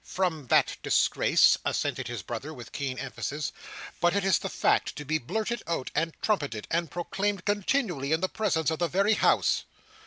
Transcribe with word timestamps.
"From 0.03 0.47
that 0.47 0.77
disgrace," 0.81 1.59
assented 1.63 2.07
his 2.07 2.23
brother 2.23 2.55
with 2.55 2.71
keen 2.71 2.97
emphasis, 2.97 3.51
"but 3.99 4.15
is 4.15 4.39
the 4.39 4.49
fact 4.49 4.95
to 4.95 5.05
be 5.05 5.19
blurted 5.19 5.61
out 5.67 5.91
and 5.93 6.11
trumpeted, 6.23 6.65
and 6.71 6.89
proclaimed 6.89 7.45
continually 7.45 8.11
in 8.11 8.19
the 8.21 8.27
presence 8.27 8.71
of 8.71 8.79
the 8.79 8.87
very 8.87 9.13
House! 9.13 9.63